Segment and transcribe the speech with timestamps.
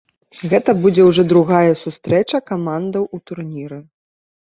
[0.53, 3.79] Гэта будзе ўжо другая сустрэча камандаў у турніры.